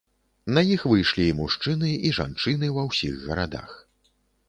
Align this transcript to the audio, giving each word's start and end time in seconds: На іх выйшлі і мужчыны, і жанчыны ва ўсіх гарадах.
На 0.57 0.63
іх 0.75 0.85
выйшлі 0.93 1.27
і 1.27 1.35
мужчыны, 1.43 1.93
і 2.09 2.13
жанчыны 2.21 2.73
ва 2.79 2.89
ўсіх 2.91 3.25
гарадах. 3.31 3.81